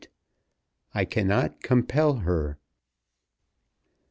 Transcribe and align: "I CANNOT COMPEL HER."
"I 0.95 1.05
CANNOT 1.05 1.61
COMPEL 1.61 2.21
HER." 2.25 2.57